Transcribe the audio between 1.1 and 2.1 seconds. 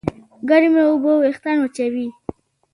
وېښتيان وچوي.